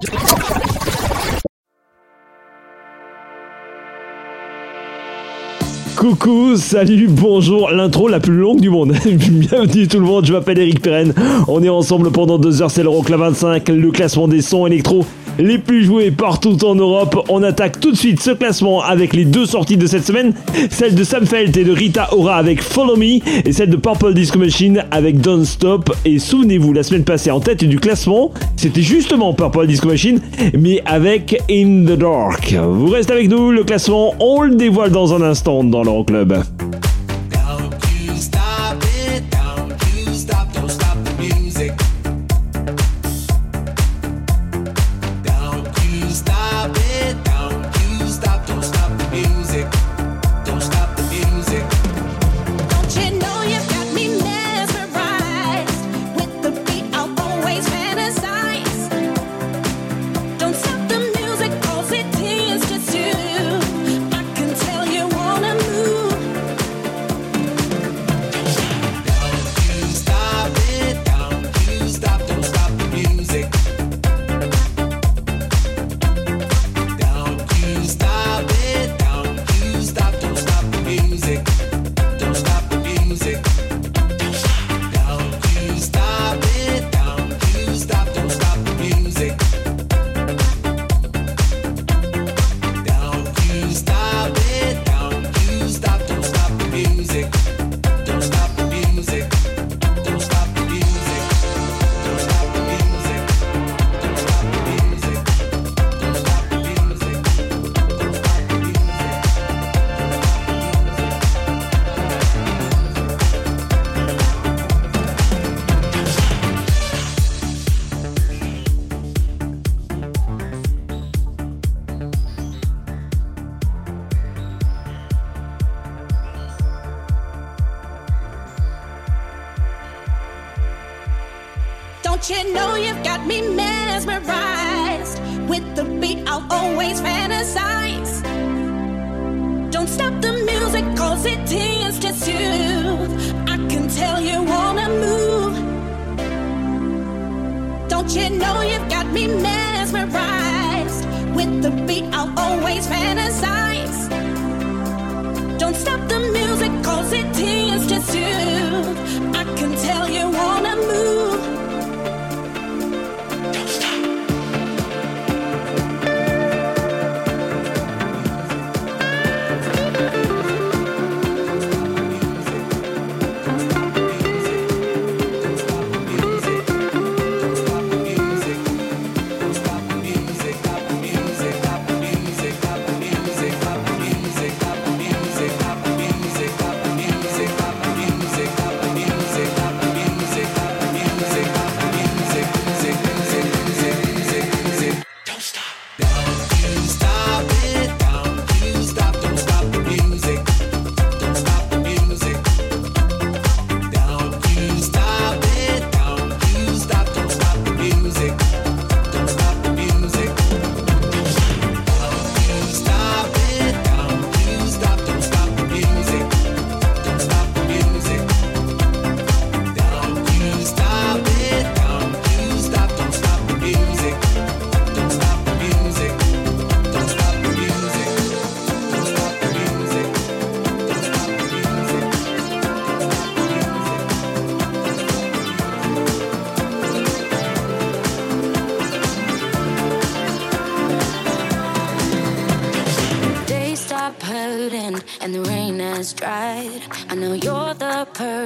[0.00, 0.27] Yeah.
[5.98, 8.92] Coucou, salut, bonjour, l'intro la plus longue du monde.
[9.04, 11.12] Bienvenue tout le monde, je m'appelle Eric Perren.
[11.48, 15.04] On est ensemble pendant deux heures, c'est l'Euroclub 25, le classement des sons électro
[15.38, 17.24] les plus joués partout en Europe.
[17.28, 20.34] On attaque tout de suite ce classement avec les deux sorties de cette semaine,
[20.70, 24.14] celle de Sam Felt et de Rita Ora avec Follow Me et celle de Purple
[24.14, 25.94] Disco Machine avec Don't Stop.
[26.04, 30.20] Et souvenez-vous, la semaine passée en tête du classement, c'était justement Purple Disco Machine,
[30.58, 32.54] mais avec In the Dark.
[32.54, 36.87] Vous restez avec nous, le classement, on le dévoile dans un instant angenommen.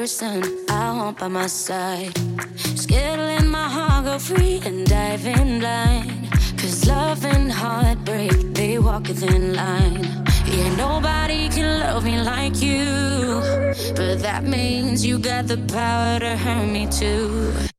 [0.03, 1.19] l'Euroclub.
[1.19, 2.13] by my side.
[2.15, 6.31] To my heart go free and dive in blind.
[6.59, 10.03] Cause love and heartbreak, they walk a thin line.
[10.47, 12.85] Yeah, nobody can love me like you.
[13.94, 17.72] But that means you got the power to hurt me too.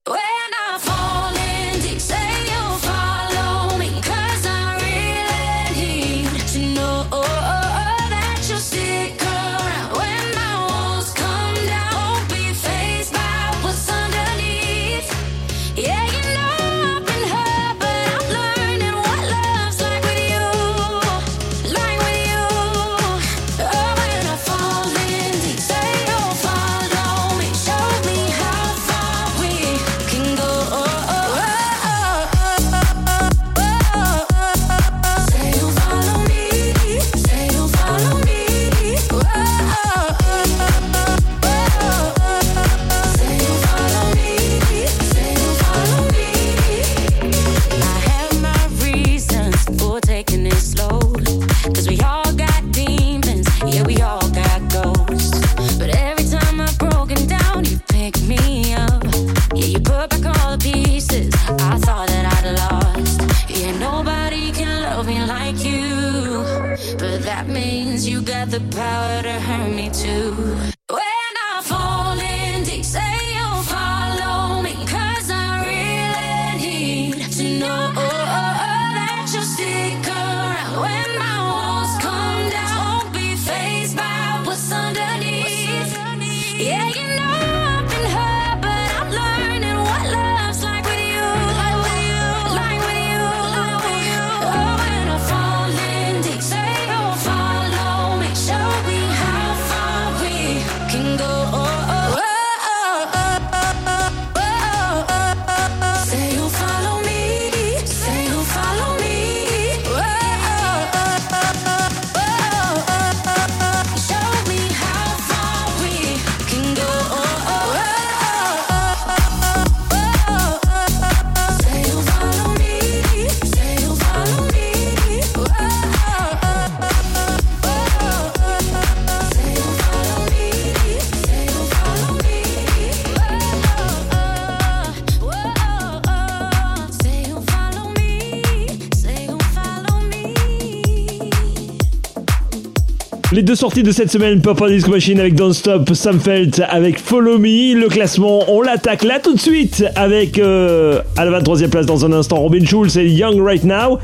[143.44, 147.38] Deux sorties de cette semaine, Purple Disco Machine avec Don't Stop, Sam Felt avec Follow
[147.38, 147.76] Me.
[147.76, 152.06] Le classement, on l'attaque là tout de suite avec euh, à la 23e place dans
[152.06, 154.00] un instant Robin Schulz et Young Right Now.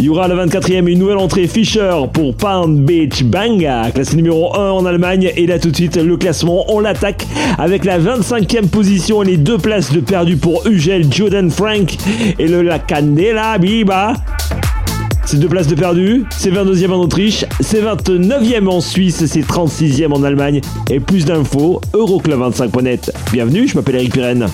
[0.00, 4.16] Il y aura à la 24e une nouvelle entrée Fisher pour Pound Beach Banga, classé
[4.16, 5.30] numéro 1 en Allemagne.
[5.36, 7.26] Et là tout de suite, le classement, on l'attaque
[7.58, 11.96] avec la 25e position et les deux places de perdu pour Ugel, Jordan Frank
[12.38, 14.14] et le La Candela Biba.
[15.24, 20.12] C'est deux places de perdu, c'est 22e en Autriche, c'est 29e en Suisse, c'est 36e
[20.12, 20.60] en Allemagne.
[20.90, 23.12] Et plus d'infos, Euroclub25.net.
[23.32, 24.48] Bienvenue, je m'appelle Eric Pirenne.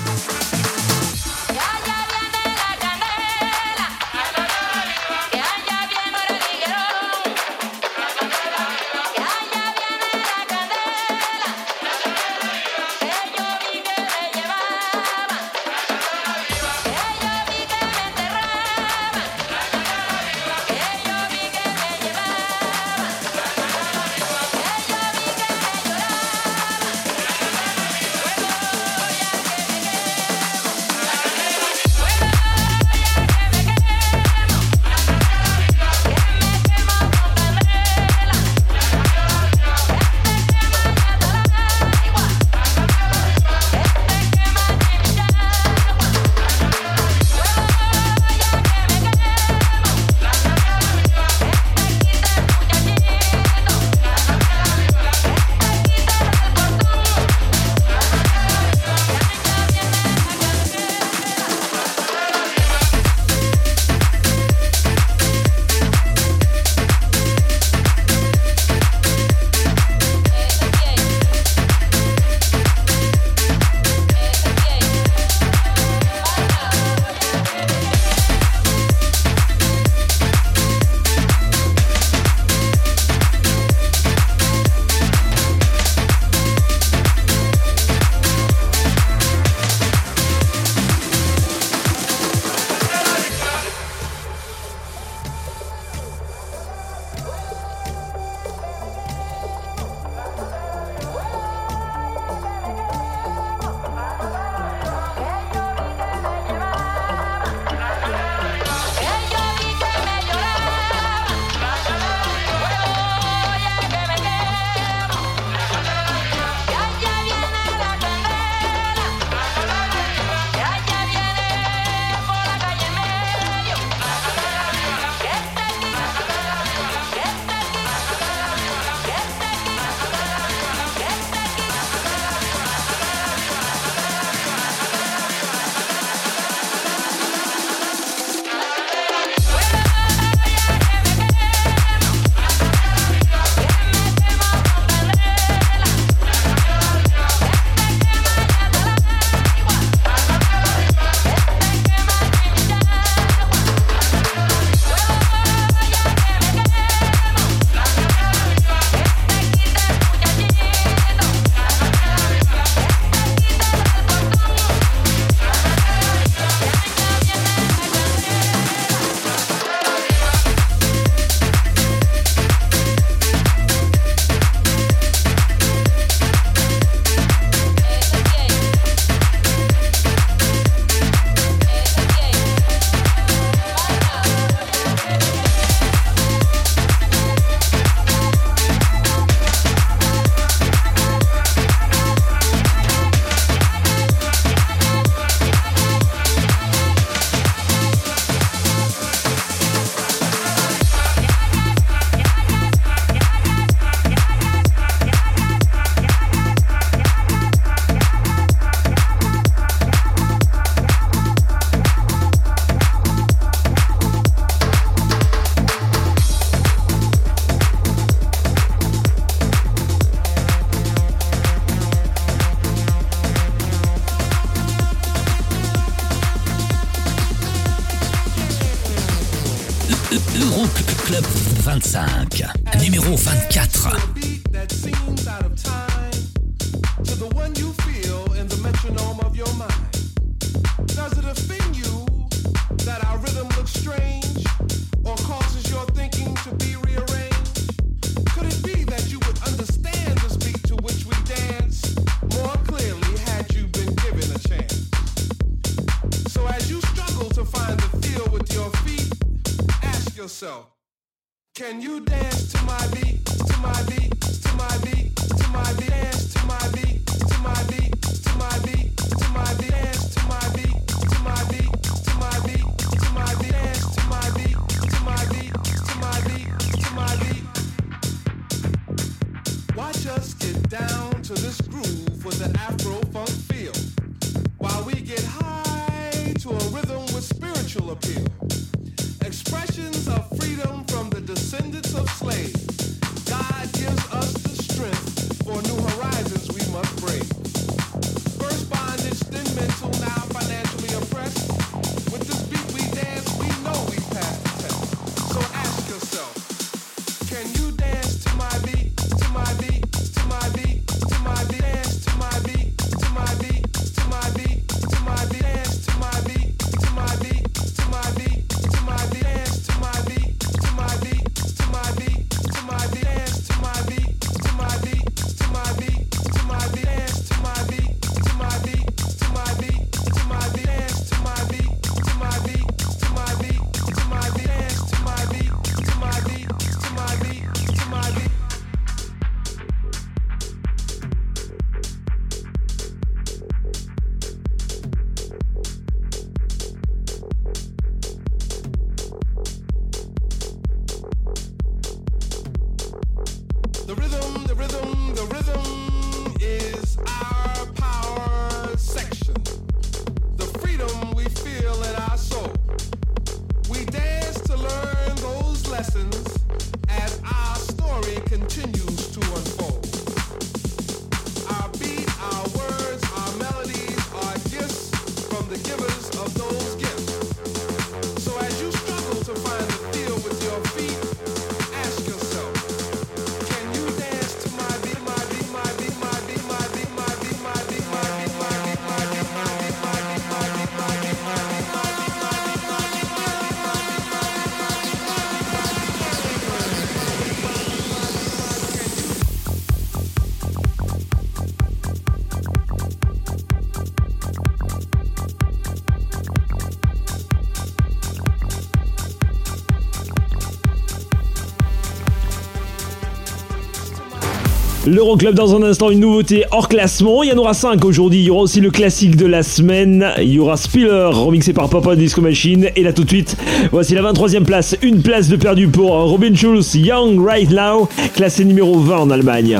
[414.86, 417.24] L'Euroclub dans un instant, une nouveauté hors classement.
[417.24, 418.20] Il y en aura 5 aujourd'hui.
[418.20, 420.12] Il y aura aussi le classique de la semaine.
[420.18, 422.68] Il y aura Spiller, remixé par Papa Disco Machine.
[422.76, 423.36] Et là tout de suite,
[423.72, 424.76] voici la 23e place.
[424.82, 429.58] Une place de perdu pour Robin Schulz, Young Right Now, classé numéro 20 en Allemagne.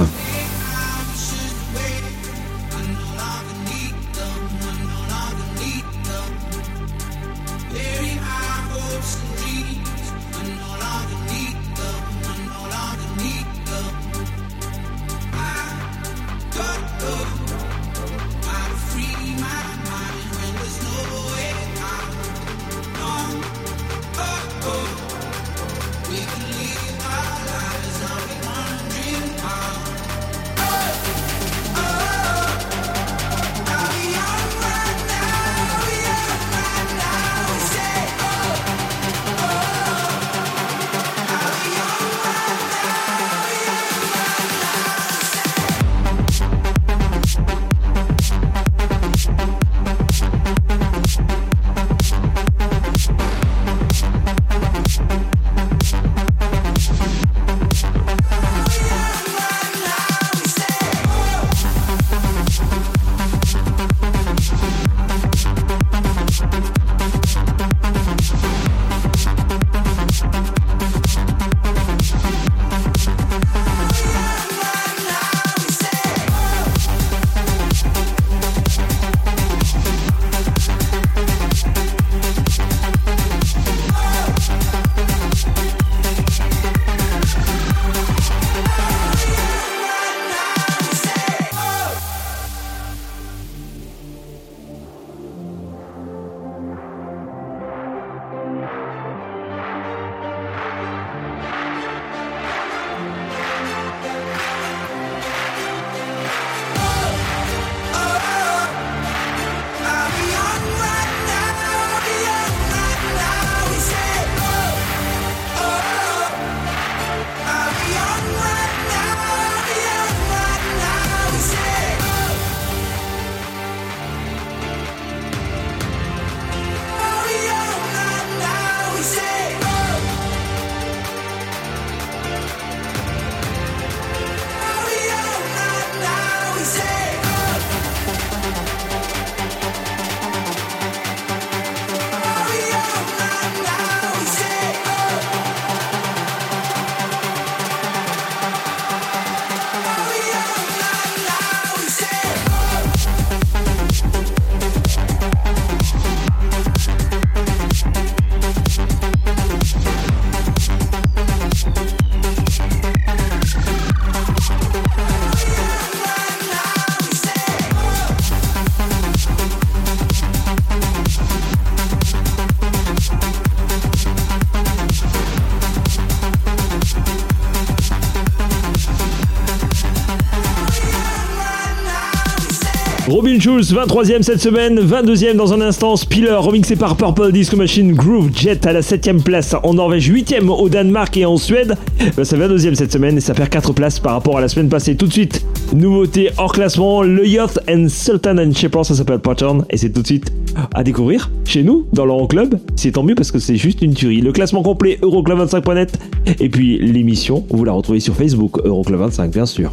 [183.16, 187.94] Robin Schulz, 23e cette semaine, 22e dans un instant, Spiller, remixé par Purple Disco Machine,
[187.94, 191.79] Groove Jet à la 7e place en Norvège, 8e au Danemark et en Suède.
[192.14, 194.68] Ben, ça 22e cette semaine et ça perd 4 places par rapport à la semaine
[194.68, 194.96] passée.
[194.96, 199.64] Tout de suite, nouveauté hors classement, le Youth and Sultan and Shepherd, ça s'appelle Pattern
[199.70, 200.31] et c'est tout de suite
[200.74, 202.57] à découvrir chez nous, dans l'Euroclub.
[202.74, 204.20] C'est tant mieux parce que c'est juste une tuerie.
[204.20, 205.98] Le classement complet, Euroclub25.net
[206.38, 209.72] et puis l'émission, vous la retrouvez sur Facebook, Euroclub25 bien sûr.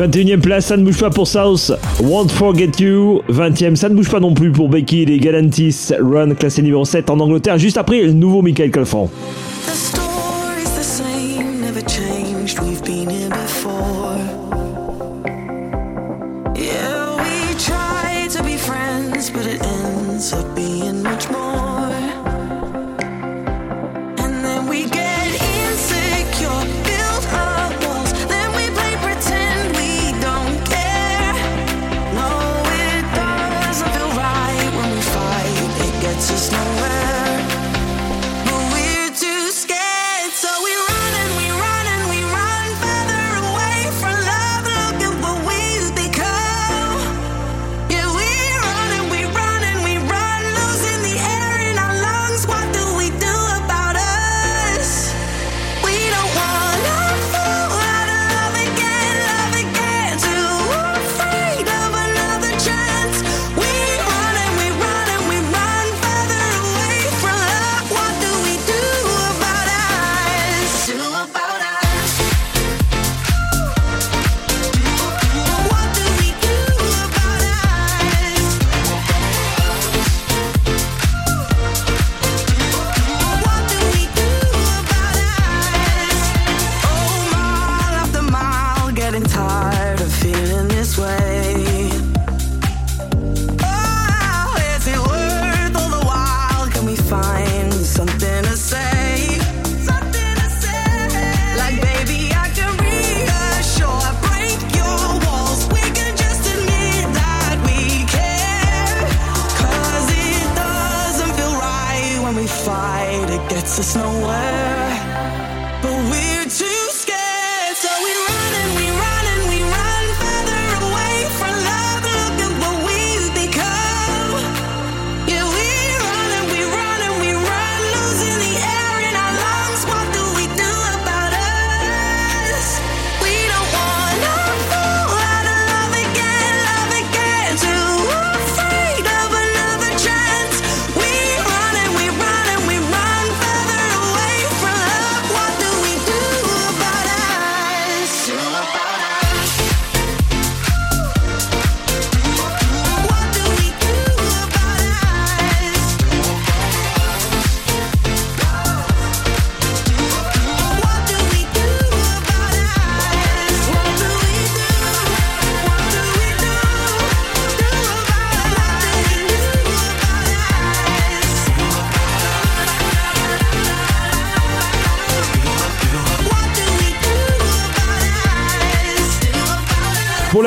[0.00, 3.20] 21e place, ça ne bouge pas pour South, Won't Forget You.
[3.28, 7.10] 20e, ça ne bouge pas non plus pour Becky, les Galantis, Run, classé numéro 7
[7.10, 9.10] en Angleterre, juste après le nouveau Michael Calfan.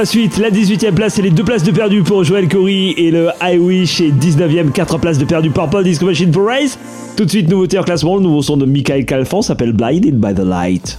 [0.04, 3.10] la suite, la 18e place, et les deux places de perdu pour Joel Corey et
[3.10, 6.78] le I Wish et 19e, 4 places de perdu Purple Disco Machine pour Race.
[7.16, 10.34] Tout de suite, nouveauté en classement, le nouveau son de Michael Calfan s'appelle Blinded by
[10.34, 10.97] the Light.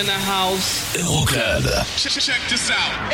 [0.00, 0.96] in the house.
[0.96, 1.64] Euroclub.
[1.96, 3.10] Check, check this out.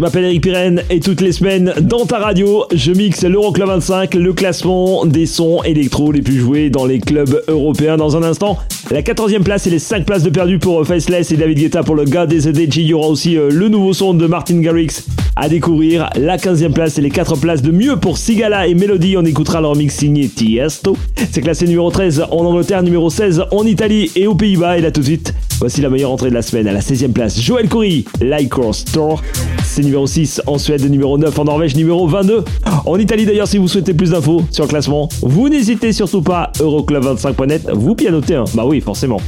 [0.00, 4.14] Je m'appelle Eric Pirenne et toutes les semaines dans ta radio, je mixe l'Euroclub 25,
[4.14, 7.98] le classement des sons électro les plus joués dans les clubs européens.
[7.98, 8.56] Dans un instant,
[8.90, 11.82] la 14e place et les 5 places de perdu pour euh, Faceless et David Guetta
[11.82, 12.78] pour le God is a DJ.
[12.78, 15.04] Il y aura aussi euh, le nouveau son de Martin Garrix
[15.36, 16.08] à découvrir.
[16.16, 19.18] La 15e place et les 4 places de mieux pour Sigala et Melody.
[19.18, 20.96] On écoutera leur mix signé Tiesto.
[21.30, 24.78] C'est classé numéro 13 en Angleterre, numéro 16 en Italie et aux Pays-Bas.
[24.78, 27.12] Et là tout de suite, voici la meilleure entrée de la semaine à la 16e
[27.12, 27.40] place.
[27.40, 29.22] Joël Coury, Lycor Store.
[29.62, 32.44] C'est numéro 6 en Suède, numéro 9 en Norvège, numéro 22
[32.86, 35.08] en Italie d'ailleurs si vous souhaitez plus d'infos sur le classement.
[35.22, 38.44] Vous n'hésitez surtout pas, Euroclub25.net, vous pianotez, hein.
[38.54, 39.20] bah oui forcément.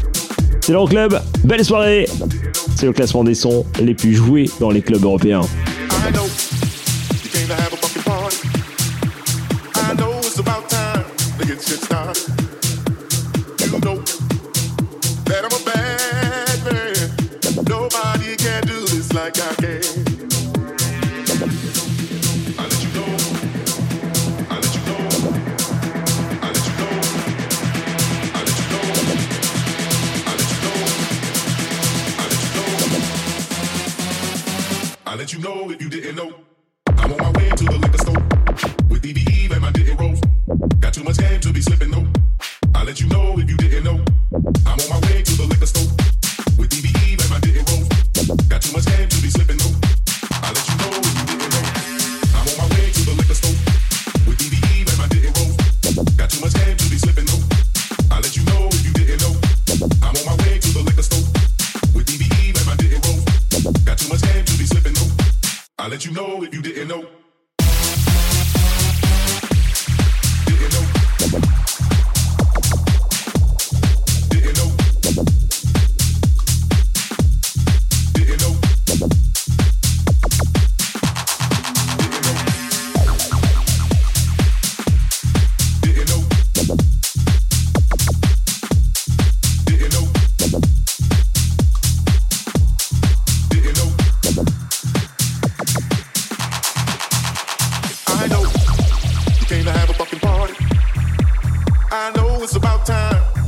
[0.61, 1.14] C'est l'Euroclub,
[1.45, 2.07] belle soirée
[2.76, 5.43] C'est le classement des sons les plus joués dans les clubs européens.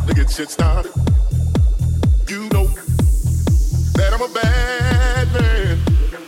[0.07, 0.93] to get shit started.
[2.29, 2.67] You know
[3.97, 5.79] that I'm a bad man.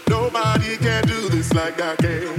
[0.09, 2.36] Nobody can do this like I can.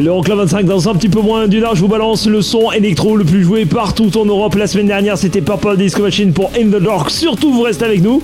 [0.00, 3.16] L'Euroclub 25 dans un petit peu moins d'une heure, je vous balance le son électro
[3.16, 4.54] le plus joué partout en Europe.
[4.54, 7.10] La semaine dernière, c'était Purple Disco Machine pour In the Dark.
[7.10, 8.22] Surtout, vous restez avec nous.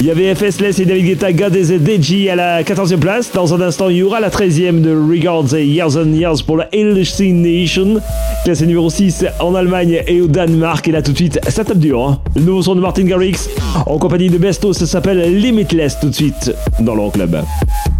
[0.00, 3.30] Il y avait FS Les et David Guetta, God is à la 14e place.
[3.34, 6.56] Dans un instant, il y aura la 13e de Regards et Years and Years pour
[6.56, 8.00] la Nation.
[8.44, 10.88] Classé numéro 6 en Allemagne et au Danemark.
[10.88, 12.02] Et là, tout de suite, ça tape dur.
[12.02, 12.18] hein.
[12.34, 13.50] Le nouveau son de Martin Garrix
[13.84, 16.50] en compagnie de Besto, ça s'appelle Limitless tout de suite
[16.80, 17.34] dans l'Euroclub.
[17.34, 17.99] Euroclub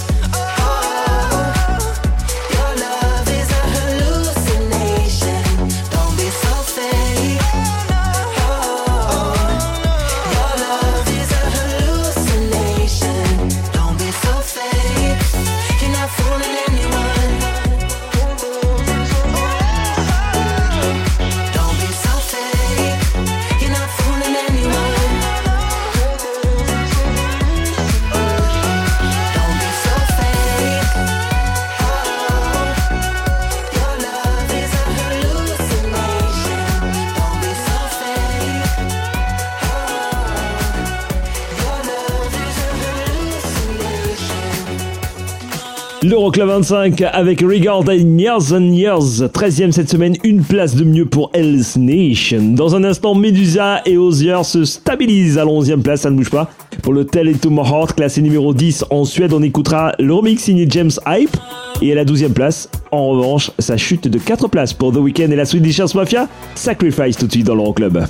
[46.11, 49.21] L'Euroclub 25 avec Regard Years and Years.
[49.21, 52.51] 13ème cette semaine, une place de mieux pour Hell's Nation.
[52.51, 56.29] Dans un instant, Medusa et Ozier se stabilisent à la 11ème place, ça ne bouge
[56.29, 56.51] pas.
[56.83, 60.13] Pour le Tell It To My Heart, classé numéro 10 en Suède, on écoutera le
[60.13, 61.37] remix signé James Hype.
[61.81, 65.31] Et à la 12ème place, en revanche, sa chute de 4 places pour The Weeknd
[65.31, 66.27] et la Swedish House Mafia.
[66.55, 68.03] Sacrifice tout de suite dans l'Euroclub.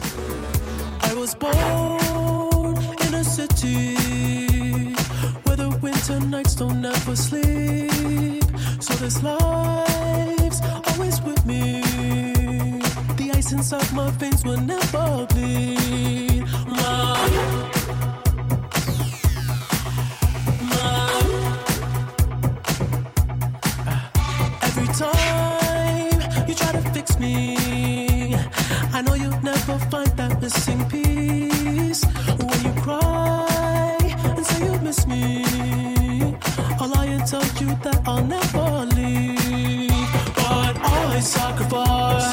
[7.34, 7.51] I
[9.02, 11.82] This life's always with me.
[13.18, 16.45] The ice inside my veins will never bleed.
[24.62, 28.36] Every time you try to fix me,
[28.93, 32.06] I know you'll never find that missing piece.
[32.38, 33.97] When you cry
[34.38, 35.43] and say you miss me,
[36.80, 38.70] I'll lie and tell you that I'll never
[41.32, 42.30] I sacrificed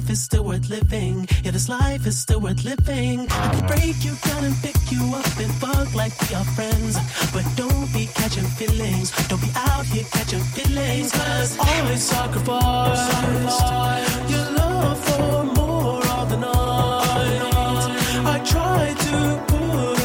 [0.00, 1.28] life is still worth living.
[1.44, 3.26] Yeah, this life is still worth living.
[3.28, 6.96] I can break you down and pick you up and fuck like we are friends.
[7.34, 9.10] But don't be catching feelings.
[9.28, 11.12] Don't be out here catching feelings.
[11.12, 13.60] Cause always sacrifice
[14.32, 17.84] your love for more of the night.
[18.32, 19.99] I try to put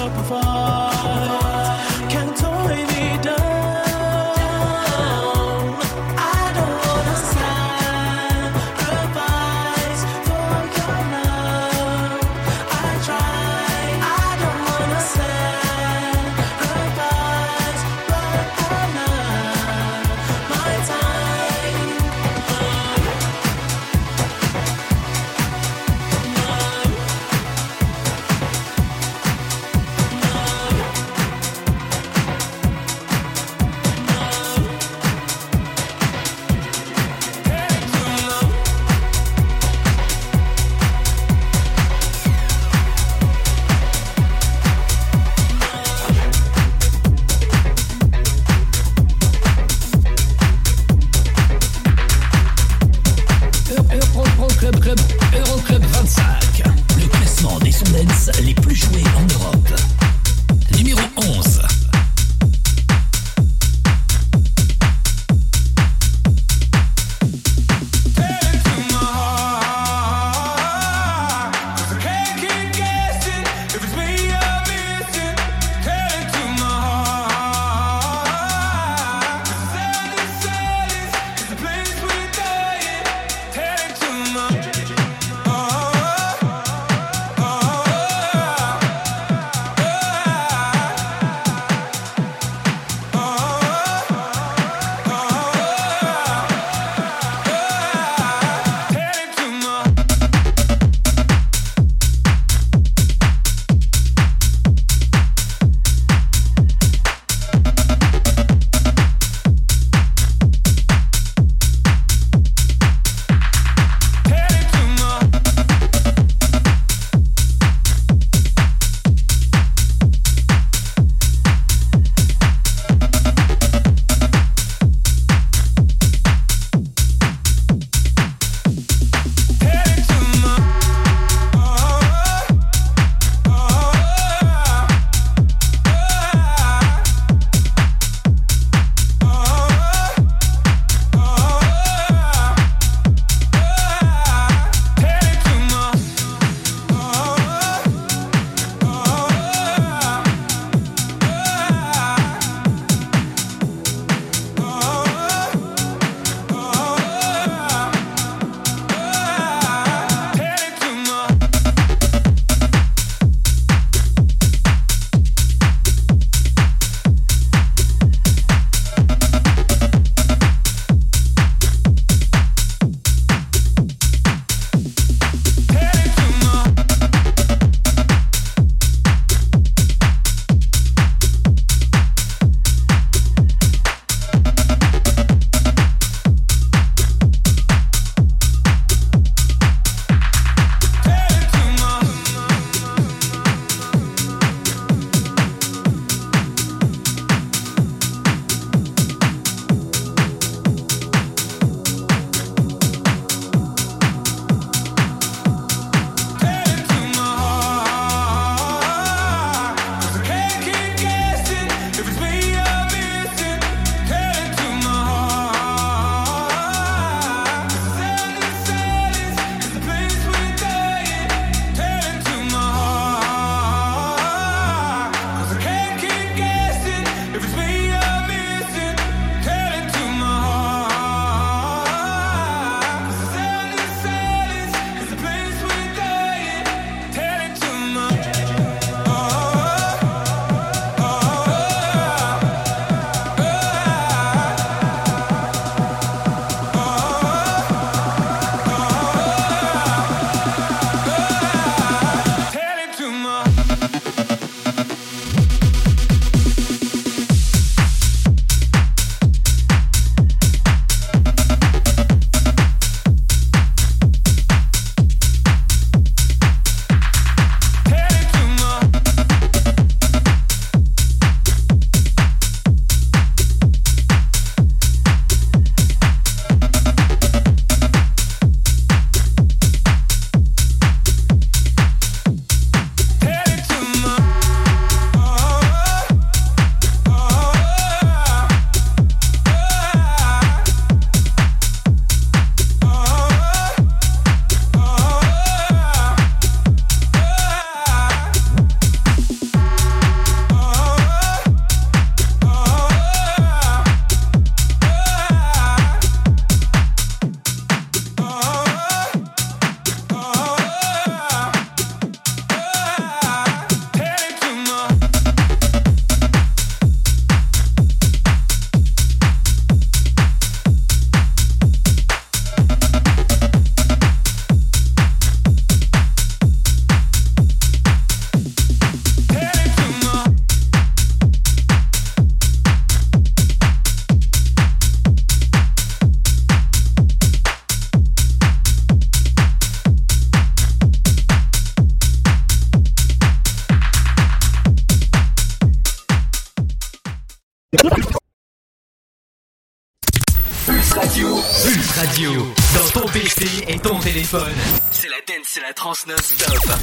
[355.95, 356.79] trans non-stop.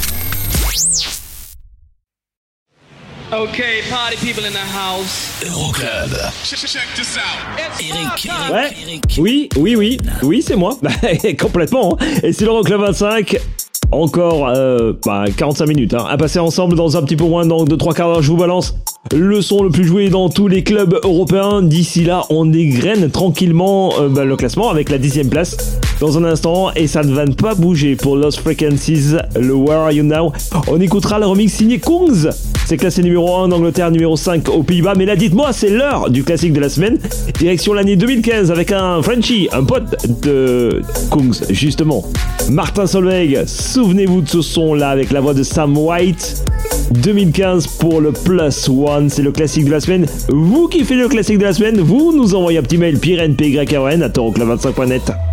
[3.31, 5.41] Okay, party people in the house.
[5.43, 6.11] Euroclub.
[6.43, 7.23] Check this out.
[7.57, 8.71] Eric, Ouais.
[8.83, 9.03] Eric.
[9.19, 10.77] Oui, oui, oui, oui, c'est moi.
[11.39, 11.97] Complètement.
[11.99, 12.05] hein.
[12.23, 13.37] Et c'est l'Euroclub 25.
[13.91, 17.65] Encore euh, bah, 45 minutes hein, à passer ensemble dans un petit peu moins dans
[17.65, 18.21] 2-3 quarts d'heure.
[18.21, 18.73] Je vous balance
[19.11, 21.61] le son le plus joué dans tous les clubs européens.
[21.61, 25.57] D'ici là, on dégraine tranquillement euh, bah, le classement avec la dixième place
[25.99, 26.71] dans un instant.
[26.75, 30.31] Et ça ne va pas bouger pour Lost Frequencies, le Where Are You Now?
[30.67, 32.29] On écoutera le remix signé Kungs.
[32.65, 34.93] C'est classé numéro 1 en Angleterre, numéro 5 aux Pays-Bas.
[34.95, 36.97] Mais là, dites-moi, c'est l'heure du classique de la semaine.
[37.37, 40.81] Direction l'année 2015 avec un Frenchie, un pote de
[41.11, 42.05] Kungs, justement.
[42.49, 46.43] Martin Solveig, souvenez-vous de ce son-là avec la voix de Sam White.
[46.93, 50.05] 2015 pour le Plus One, c'est le classique de la semaine.
[50.29, 54.01] Vous qui faites le classique de la semaine, vous nous envoyez un petit mail pyrenpyn
[54.01, 55.32] à toroclub25.net.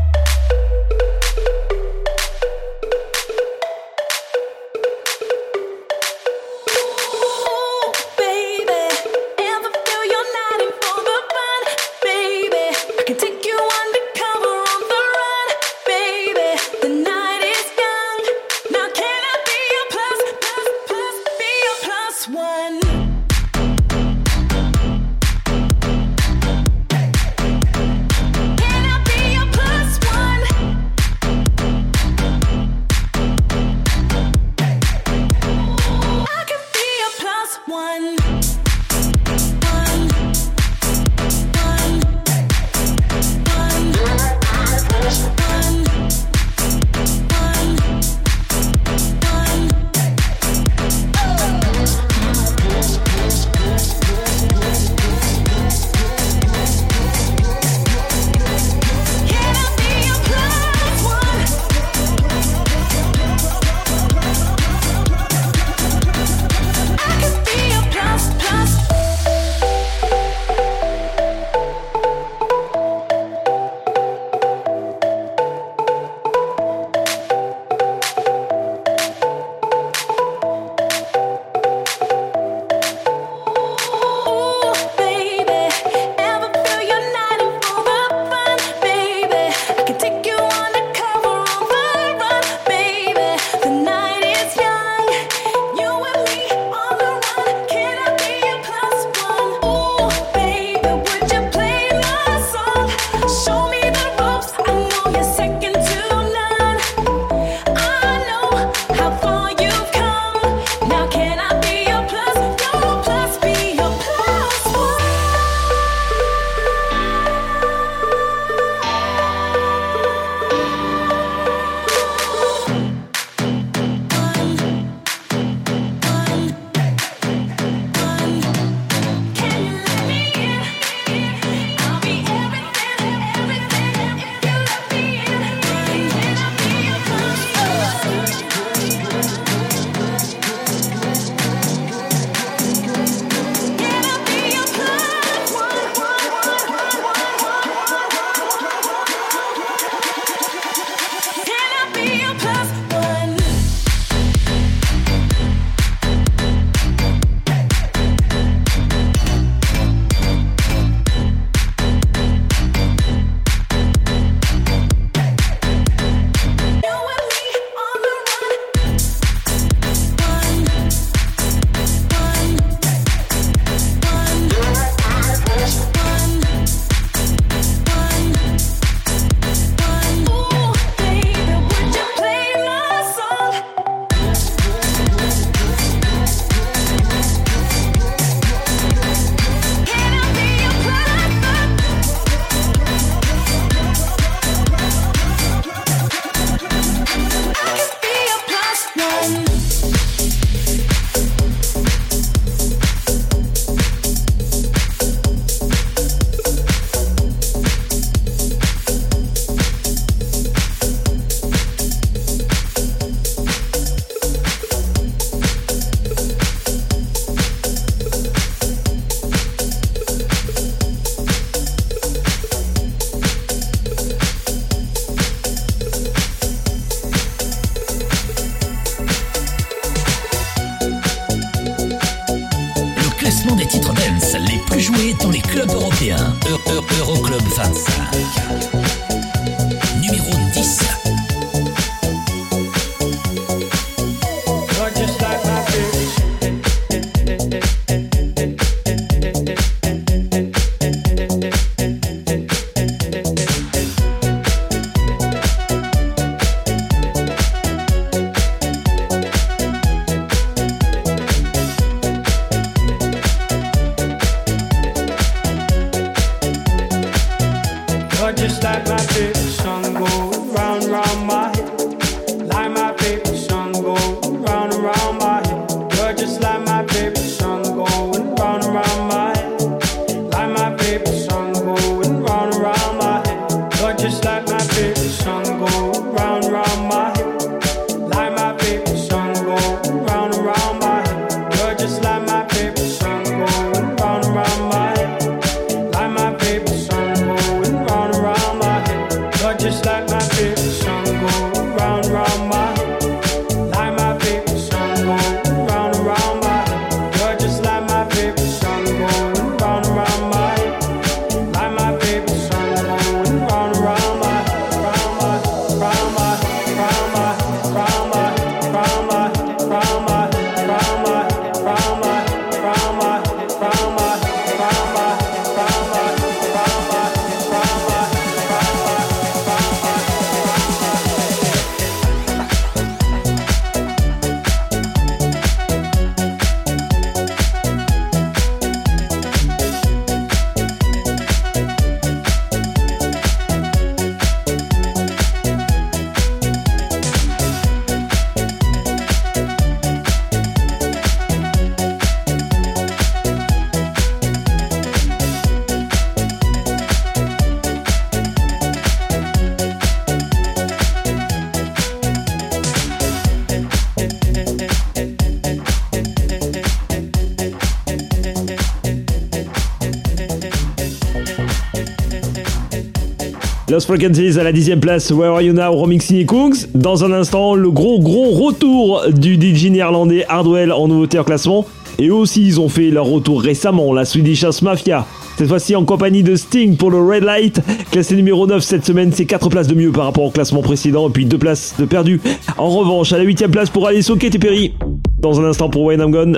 [373.80, 376.66] Lost Frequencies à la dixième place, Where Are You Now, Romixi et Kungs.
[376.74, 381.64] Dans un instant, le gros gros retour du DJ néerlandais Hardwell en nouveauté en classement.
[381.98, 385.06] Et aussi, ils ont fait leur retour récemment, la Swedish House Mafia.
[385.38, 389.12] Cette fois-ci en compagnie de Sting pour le Red Light, classé numéro 9 cette semaine,
[389.12, 391.86] c'est 4 places de mieux par rapport au classement précédent et puis 2 places de
[391.86, 392.20] perdu.
[392.58, 394.74] En revanche, à la 8ème place pour Alice Katy Perry.
[395.20, 396.36] Dans un instant pour Wayne I'm Gone,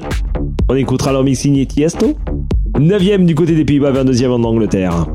[0.69, 2.14] on écoutera leur mixing et Tiesto.
[2.78, 5.06] 9ème du côté des Pays-Bas, 22ème en Angleterre.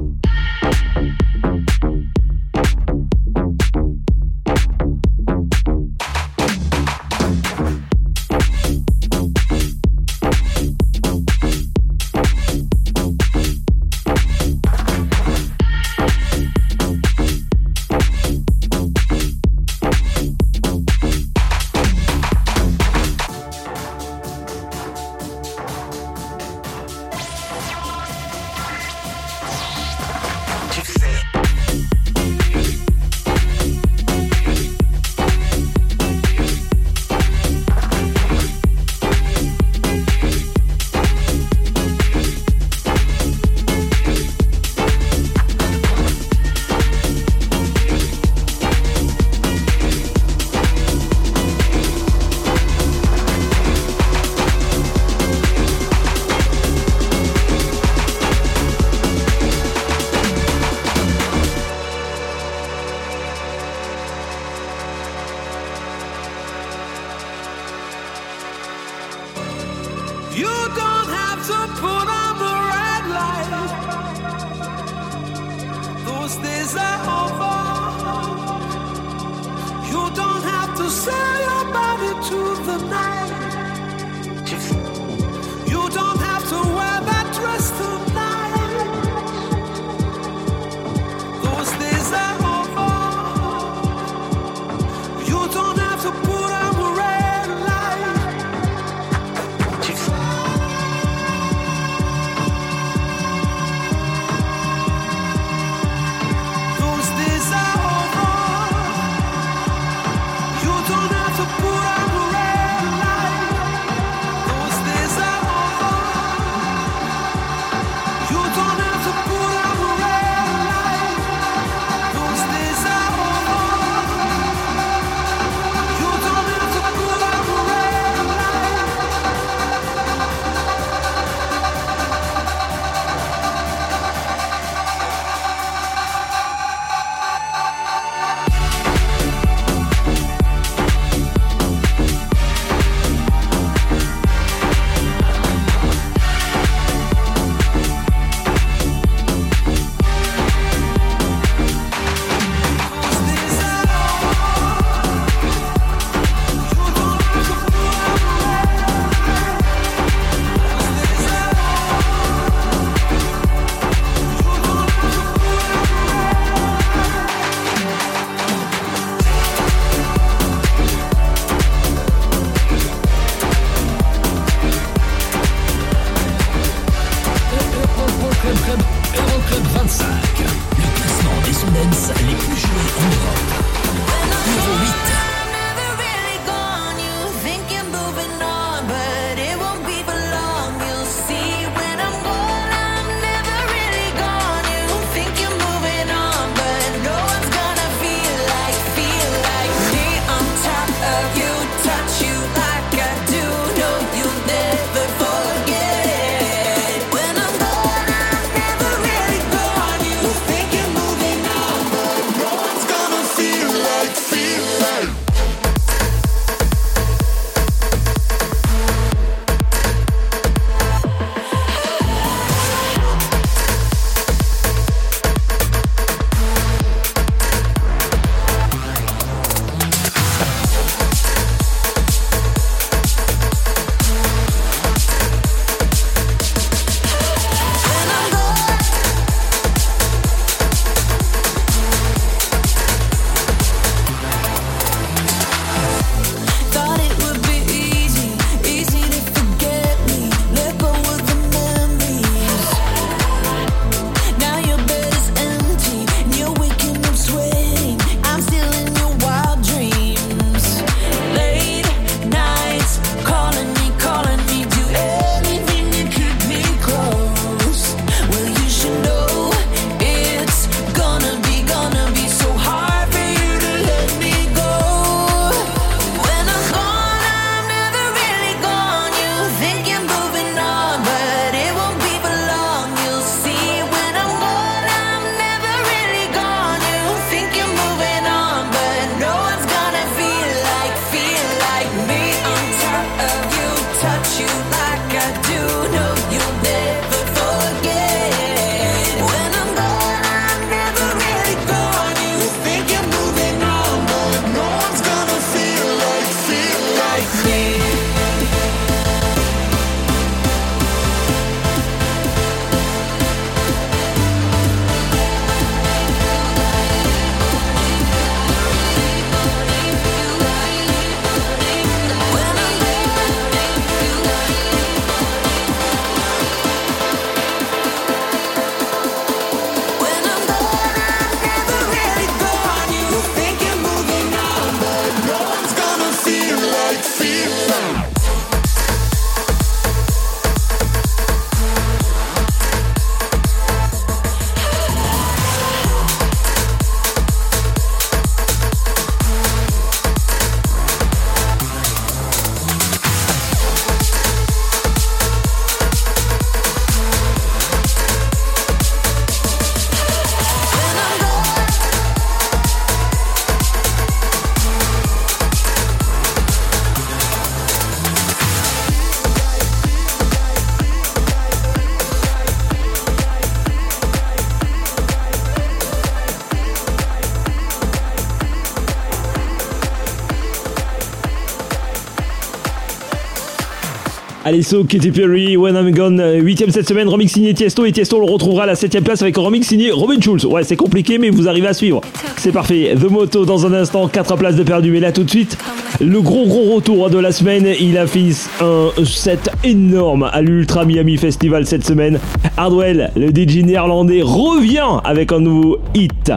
[384.47, 388.31] Alesso, Katy Perry, When I'm Gone, 8ème cette semaine, remix signé Tiesto et Tiesto le
[388.31, 390.45] retrouvera à la 7ème place avec un remix signé Robin Schulz.
[390.45, 391.99] Ouais, c'est compliqué mais vous arrivez à suivre.
[392.37, 392.95] C'est parfait.
[392.97, 395.57] The Moto dans un instant, 4 places de perdu mais là tout de suite,
[395.99, 398.29] le gros gros retour de la semaine, il a fait
[398.61, 402.17] un set énorme à l'Ultra Miami Festival cette semaine.
[402.55, 406.31] Hardwell, le DJ néerlandais, revient avec un nouveau hit.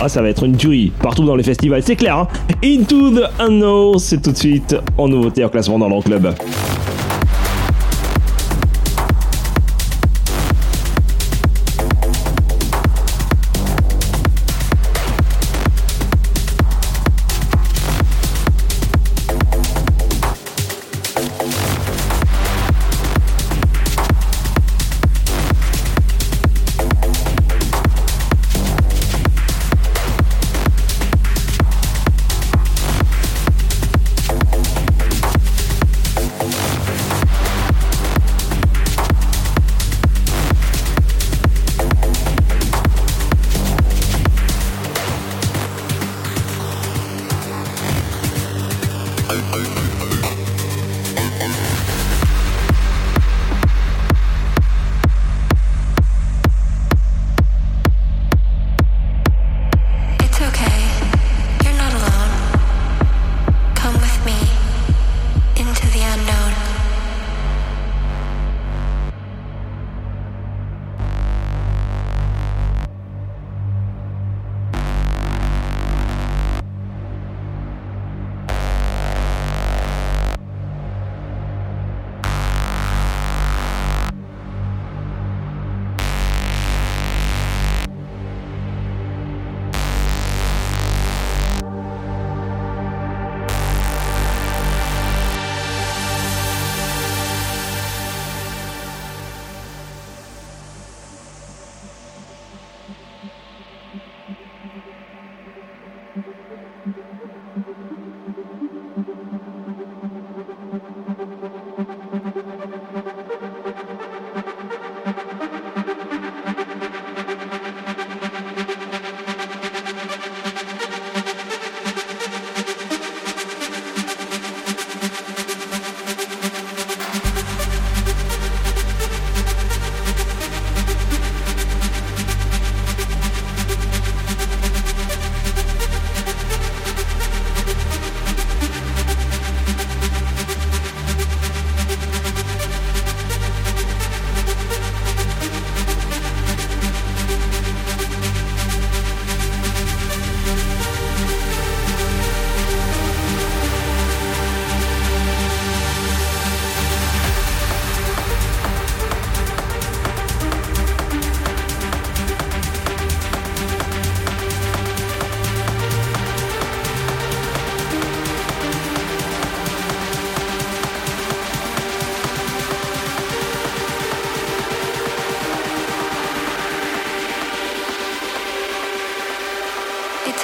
[0.00, 2.16] Ah, ça va être une tuerie partout dans les festivals, c'est clair.
[2.16, 2.28] Hein
[2.64, 6.34] Into the Unknown, c'est tout de suite en nouveauté en classement dans leur club.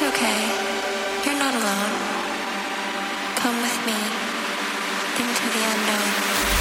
[0.00, 1.26] It's okay.
[1.26, 1.92] You're not alone.
[3.34, 3.98] Come with me
[5.18, 6.57] into the unknown.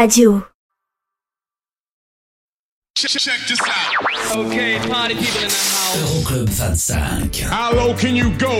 [0.00, 0.46] Radio.
[2.94, 4.34] Check this out.
[4.34, 6.24] Okay, party people in the house.
[6.24, 7.50] Euroclub 25.
[7.50, 8.50] How low can you go?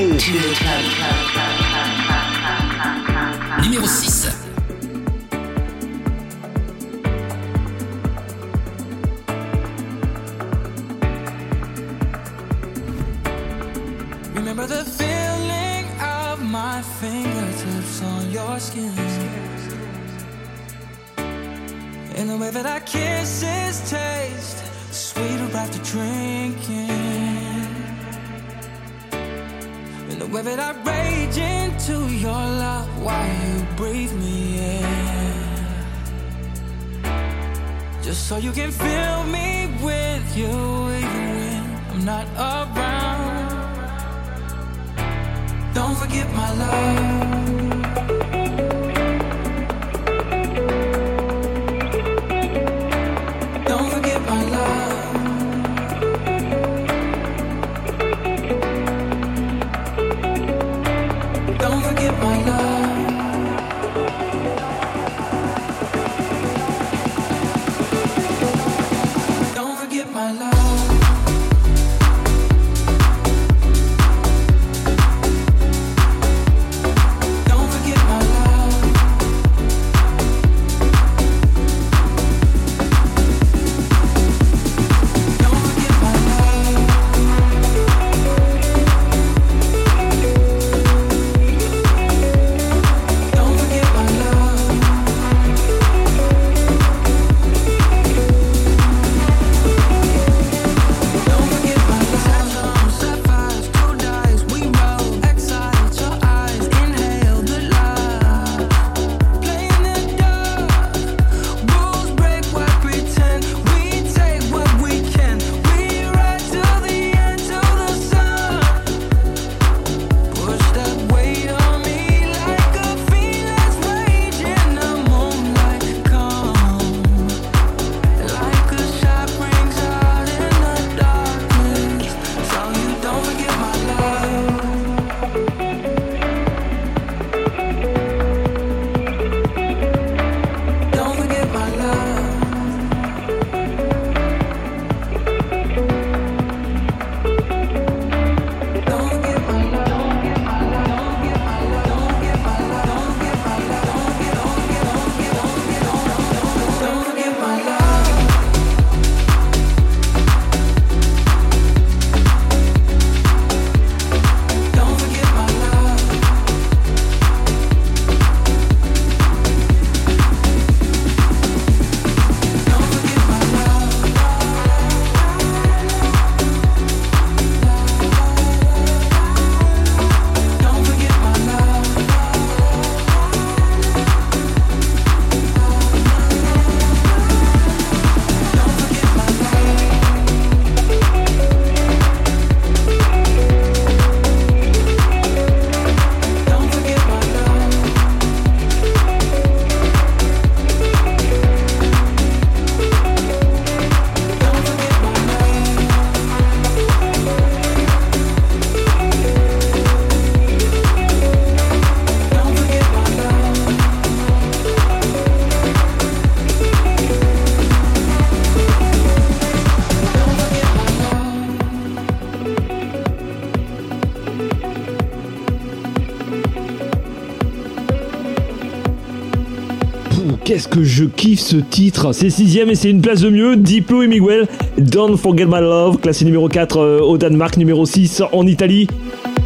[230.50, 232.12] Qu'est-ce que je kiffe ce titre.
[232.12, 233.54] C'est sixième et c'est une place de mieux.
[233.54, 234.48] Diplo et Miguel,
[234.78, 238.88] Don't Forget My Love, classé numéro 4 euh, au Danemark, numéro 6 en Italie.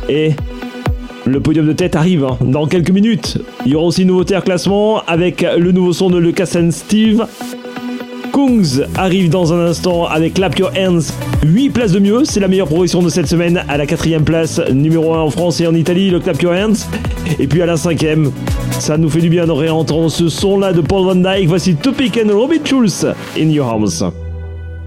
[0.08, 0.30] Et
[1.26, 3.36] le podium de tête arrive hein, dans quelques minutes.
[3.66, 6.70] Il y aura aussi une nouveauté à classement avec le nouveau son de Lucas and
[6.70, 7.26] Steve.
[8.32, 11.04] Kungs arrive dans un instant avec Clap Your Hands.
[11.44, 13.62] 8 places de mieux, c'est la meilleure progression de cette semaine.
[13.68, 16.88] À la quatrième place, numéro 1 en France et en Italie, le Clap Your Hands.
[17.38, 18.32] Et puis à la cinquième,
[18.78, 21.48] ça nous fait du bien de réentendre ce son-là de Paul Van Dyke.
[21.48, 23.06] Voici Topic and Robin Schulz,
[23.38, 24.12] In Your Arms.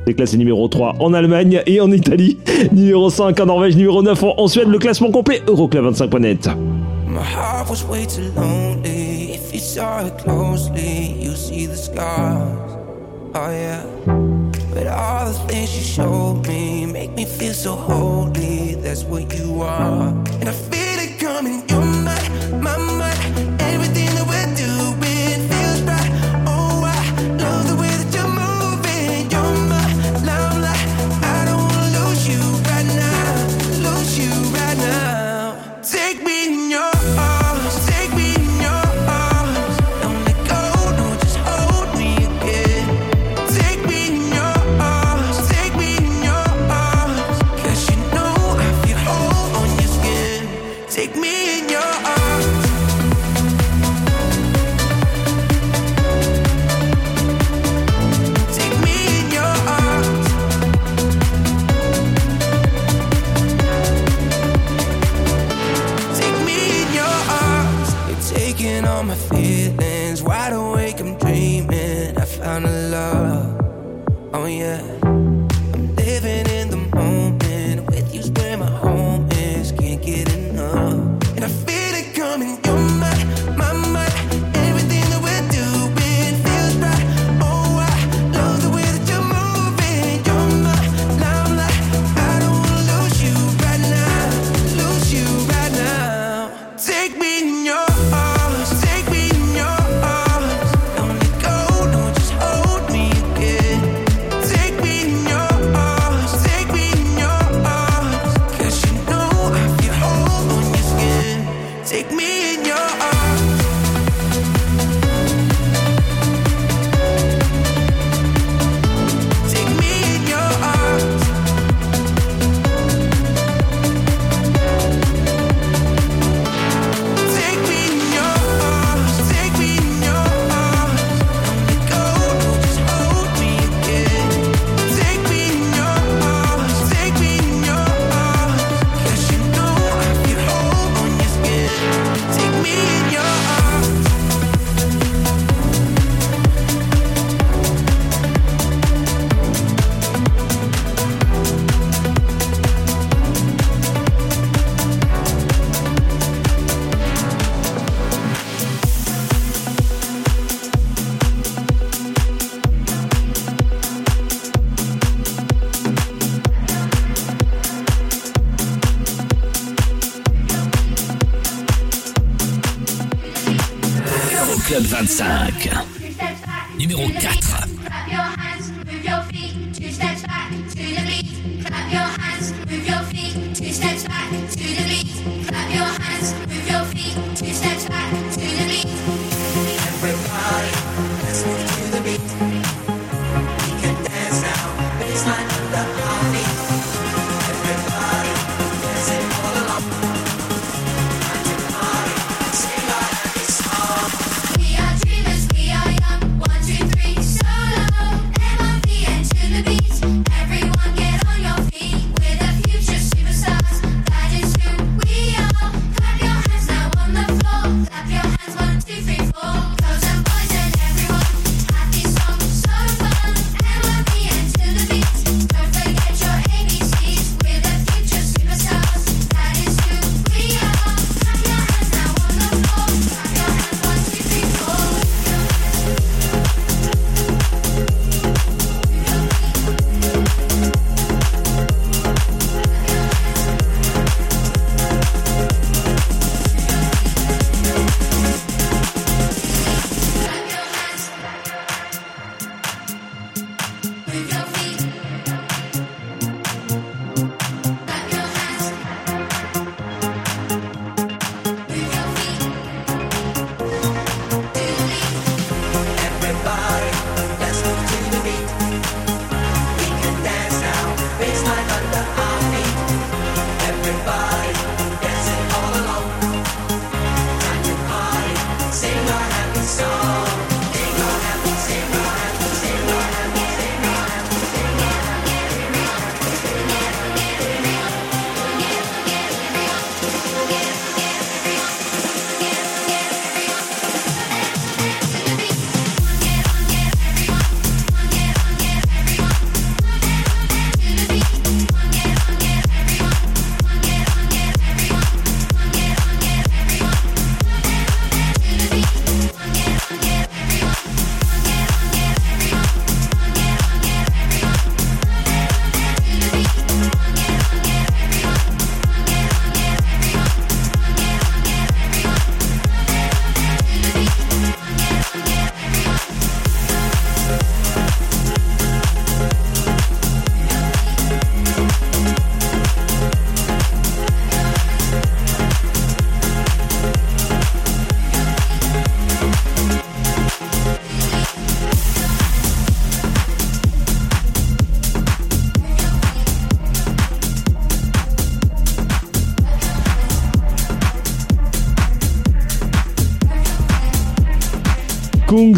[0.05, 2.37] C'est classé numéro 3 en Allemagne et en Italie.
[2.71, 4.69] Numéro 5 en Norvège, numéro 9 en, Suède.
[4.69, 6.49] Le classement complet Euroclub25.net.
[7.07, 9.33] My heart was way too lonely.
[9.33, 12.77] If you saw it closely, you see the scars.
[13.33, 13.83] Oh yeah.
[14.73, 18.75] But all the things you showed me make me feel so holy.
[18.75, 20.13] That's what you are.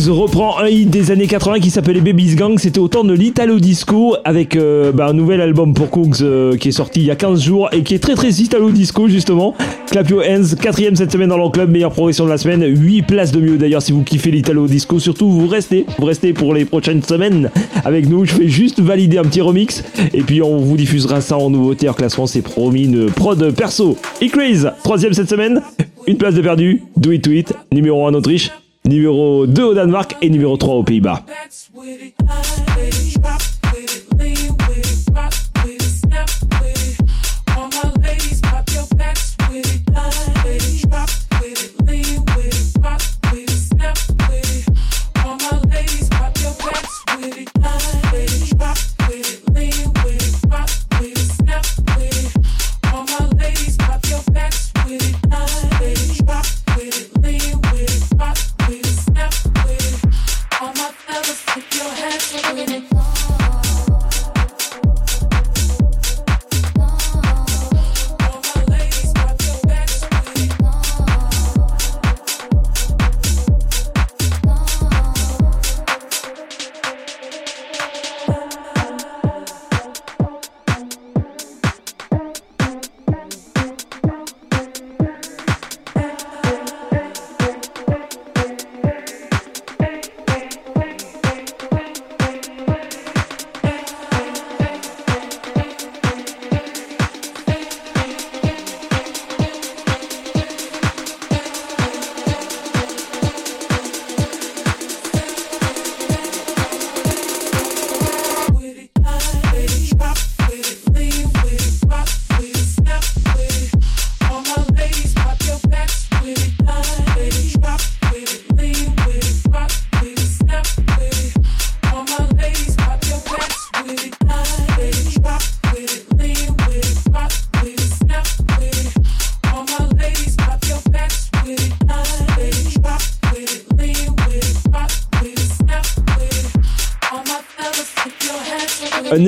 [0.10, 2.57] Kungs reprend un hit des années 80 qui s'appelait Baby's Gang.
[2.57, 6.57] C'était au temps de l'Italo Disco avec euh, bah, un nouvel album pour Kungs euh,
[6.57, 9.07] qui est sorti il y a 15 jours et qui est très très Italo Disco
[9.07, 9.56] justement.
[9.91, 12.64] Clap Your Hands, quatrième cette semaine dans le club, meilleure progression de la semaine.
[12.65, 14.98] 8 places de mieux d'ailleurs si vous kiffez l'Italo Disco.
[14.99, 17.52] Surtout vous restez, vous restez pour les prochaines semaines
[17.86, 18.26] avec nous.
[18.26, 19.84] Je fais juste valider un petit remix
[20.14, 22.26] et puis on vous diffusera ça en nouveauté en classement.
[22.26, 23.95] C'est promis, une prod perso.
[24.23, 25.61] E-Craze, troisième cette semaine.
[26.07, 26.81] Une place de perdu.
[26.98, 27.53] Do it to it.
[27.72, 28.49] Numéro 1 en Autriche.
[28.89, 31.23] Numéro 2 au Danemark et numéro 3 aux Pays-Bas.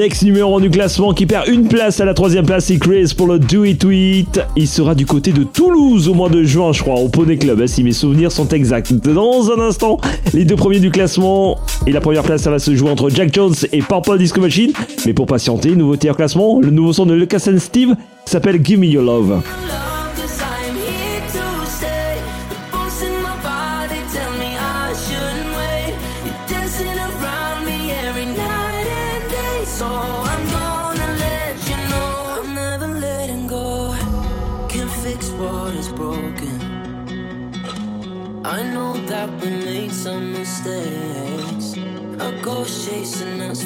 [0.01, 2.79] Un ex numéro 1 du classement qui perd une place à la troisième place, c'est
[2.79, 4.41] Chris pour le Do It It.
[4.55, 7.61] Il sera du côté de Toulouse au mois de juin, je crois, au Poney Club,
[7.61, 8.91] hein, si mes souvenirs sont exacts.
[8.93, 9.99] Dans un instant,
[10.33, 13.31] les deux premiers du classement et la première place, ça va se jouer entre Jack
[13.31, 14.71] Jones et Purple Disco Machine.
[15.05, 17.93] Mais pour patienter, nouveau tiers classement, le nouveau son de Lucas and Steve
[18.25, 19.43] s'appelle Give Me Your Love.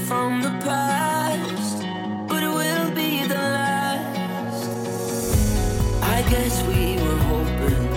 [0.08, 1.80] From the past,
[2.28, 4.70] but it will be the last.
[6.04, 7.88] I guess we were hoping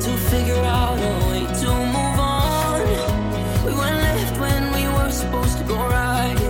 [0.00, 2.80] to figure out a way to move on.
[3.66, 6.49] We went left when we were supposed to go right.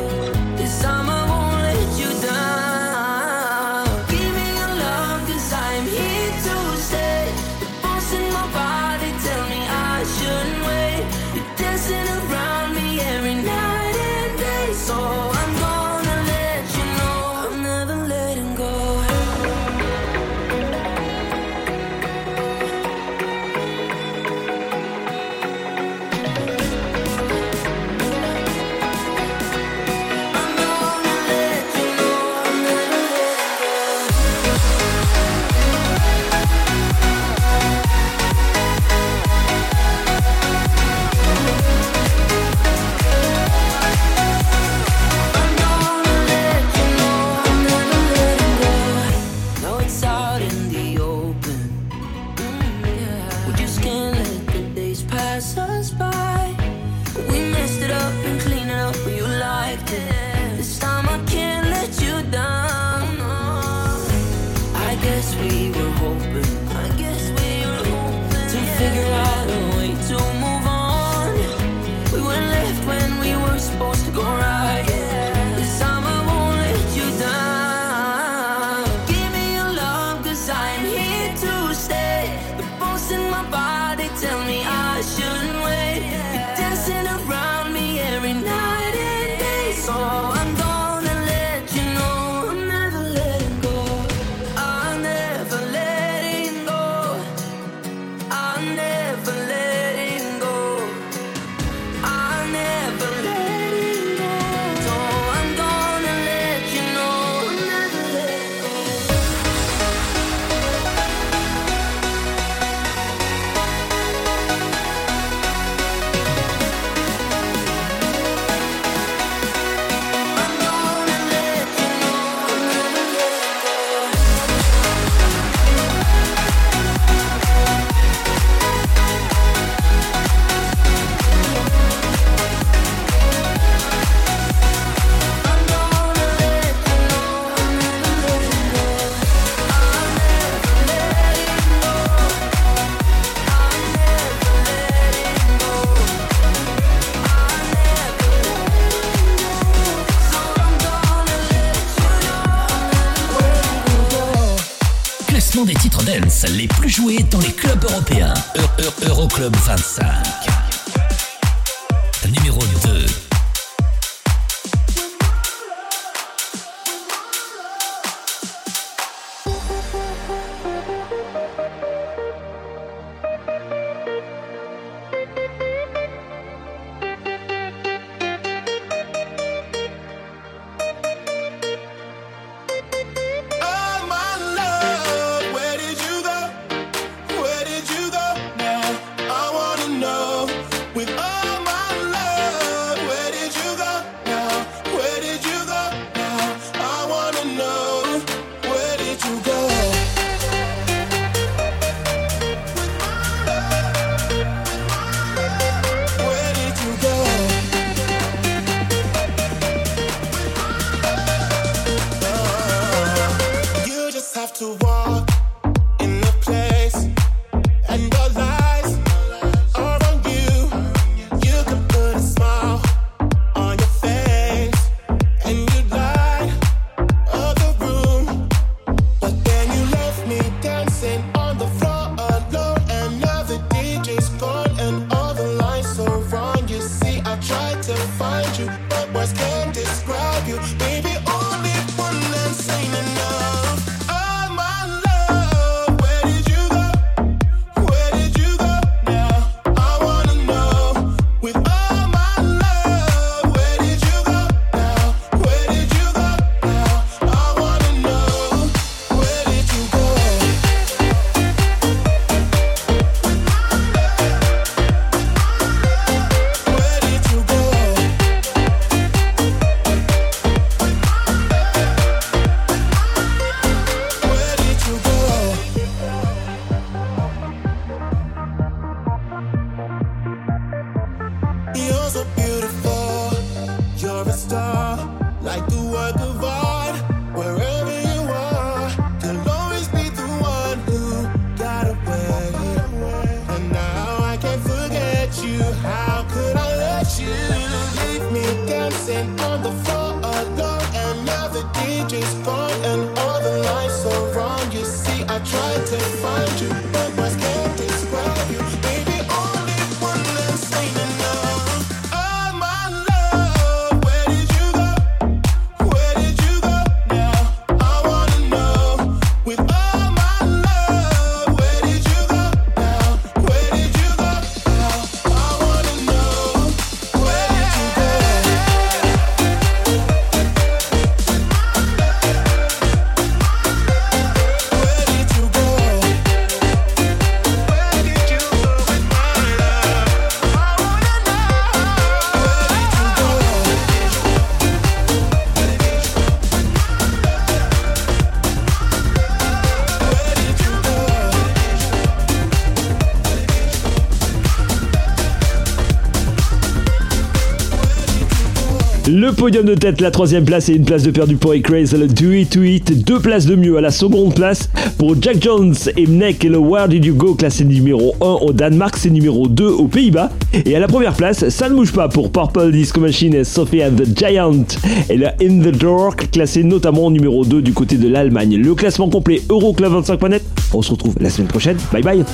[359.31, 362.09] Le podium de tête, la troisième place et une place de perdu pour Craze, le
[362.09, 365.77] Do It To It, deux places de mieux à la seconde place pour Jack Jones
[365.97, 369.47] et Mnek et le Where Did You Go classé numéro 1 au Danemark, c'est numéro
[369.47, 370.31] 2 aux Pays-Bas.
[370.66, 373.82] Et à la première place, ça ne bouge pas pour Purple Disco Machine et Sophie
[373.97, 374.65] the Giant
[375.09, 378.57] et le In the Dark classé notamment numéro 2 du côté de l'Allemagne.
[378.57, 380.44] Le classement complet Euroclub 25 Planète.
[380.74, 381.77] On se retrouve la semaine prochaine.
[381.93, 382.24] Bye bye.